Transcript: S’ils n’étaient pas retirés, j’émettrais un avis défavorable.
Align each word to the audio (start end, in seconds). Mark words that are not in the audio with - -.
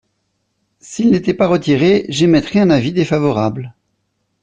S’ils 0.79 1.11
n’étaient 1.11 1.35
pas 1.35 1.45
retirés, 1.45 2.07
j’émettrais 2.09 2.57
un 2.59 2.71
avis 2.71 2.91
défavorable. 2.91 3.75